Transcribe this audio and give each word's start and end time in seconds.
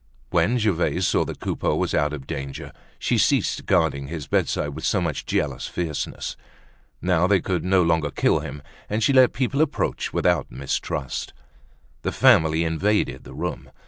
When 0.31 0.57
Gervaise 0.57 1.07
saw 1.07 1.23
that 1.25 1.39
Coupeau 1.41 1.75
was 1.75 1.93
out 1.93 2.11
of 2.11 2.25
danger, 2.25 2.71
she 2.97 3.19
ceased 3.19 3.67
guarding 3.67 4.07
his 4.07 4.25
bedside 4.25 4.69
with 4.69 4.83
so 4.83 4.99
much 4.99 5.27
jealous 5.27 5.67
fierceness. 5.67 6.35
Now, 7.03 7.27
they 7.27 7.39
could 7.39 7.63
no 7.63 7.83
longer 7.83 8.09
kill 8.09 8.39
him, 8.39 8.63
and 8.89 9.03
she 9.03 9.13
let 9.13 9.31
people 9.31 9.61
approach 9.61 10.11
without 10.11 10.49
mistrust. 10.51 11.33
The 12.01 12.11
family 12.11 12.63
invaded 12.63 13.25
the 13.25 13.33
room. 13.35 13.69